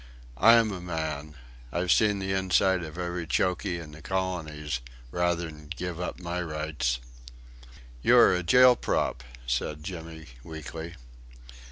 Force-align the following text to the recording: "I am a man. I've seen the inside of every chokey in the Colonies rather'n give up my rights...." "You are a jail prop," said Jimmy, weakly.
"I 0.39 0.53
am 0.53 0.71
a 0.71 0.81
man. 0.81 1.35
I've 1.71 1.91
seen 1.91 2.17
the 2.17 2.31
inside 2.33 2.81
of 2.83 2.97
every 2.97 3.27
chokey 3.27 3.77
in 3.77 3.91
the 3.91 4.01
Colonies 4.01 4.79
rather'n 5.11 5.67
give 5.67 5.99
up 5.99 6.19
my 6.19 6.41
rights...." 6.41 6.97
"You 8.01 8.17
are 8.17 8.33
a 8.33 8.41
jail 8.41 8.75
prop," 8.75 9.23
said 9.45 9.83
Jimmy, 9.83 10.25
weakly. 10.43 10.95